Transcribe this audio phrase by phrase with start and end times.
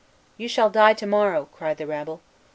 [0.35, 2.21] "You shall die to morrow," cried the rabble.